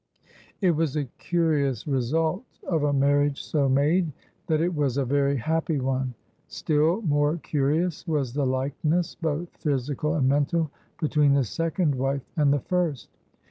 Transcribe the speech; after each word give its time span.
It 0.61 0.71
was 0.71 0.95
a 0.95 1.03
curious 1.19 1.85
result 1.85 2.43
of 2.67 2.81
a 2.81 2.91
marriage 2.91 3.43
so 3.43 3.69
made 3.69 4.11
that 4.47 4.59
it 4.59 4.73
was 4.73 4.97
a 4.97 5.05
very 5.05 5.37
happy 5.37 5.79
one. 5.79 6.15
Still 6.47 7.03
more 7.03 7.37
curious 7.37 8.07
was 8.07 8.33
the 8.33 8.47
likeness, 8.47 9.13
both 9.13 9.55
physical 9.57 10.15
and 10.15 10.27
mental, 10.27 10.71
between 10.99 11.35
the 11.35 11.43
second 11.43 11.93
wife 11.93 12.25
and 12.35 12.51
the 12.51 12.61
first. 12.61 13.09